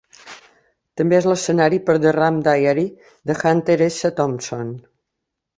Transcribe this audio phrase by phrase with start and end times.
[1.01, 2.87] També és l'escenari per "The Rum Diary"
[3.33, 4.15] de Hunter S.
[4.23, 4.77] Thompson.